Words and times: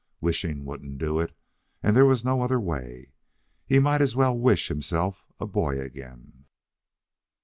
Wishing 0.19 0.65
wouldn't 0.65 0.97
do 0.97 1.19
it, 1.19 1.37
and 1.83 1.95
there 1.95 2.07
was 2.07 2.25
no 2.25 2.41
other 2.41 2.59
way. 2.59 3.13
He 3.67 3.77
might 3.77 4.01
as 4.01 4.15
well 4.15 4.35
wish 4.35 4.67
himself 4.67 5.23
a 5.39 5.45
boy 5.45 5.79
again. 5.79 6.45